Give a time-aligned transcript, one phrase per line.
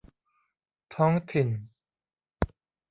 [0.95, 1.47] ท้องถิ่น